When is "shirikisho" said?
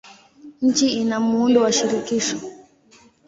1.71-2.39